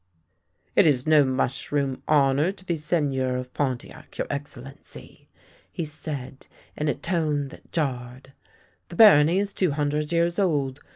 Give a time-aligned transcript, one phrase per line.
[0.75, 5.29] "It is no mushroom honour to be Seigneur of Pon tiac, your Excellency,"
[5.71, 8.33] he said, in a tone that jarred."
[8.89, 10.79] The barony is two hundred years old.